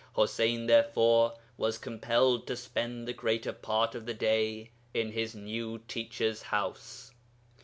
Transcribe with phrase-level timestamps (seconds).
[0.17, 5.77] Ḥuseyn, therefore, was compelled to spend the greater part of the day in his new
[5.87, 7.11] teacher's house.